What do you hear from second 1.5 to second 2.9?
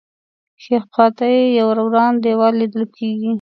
یو وران دیوال لیدل